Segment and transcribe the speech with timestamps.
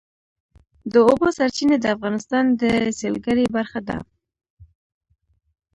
[0.91, 2.63] د اوبو سرچینې د افغانستان د
[2.99, 3.97] سیلګرۍ برخه ده.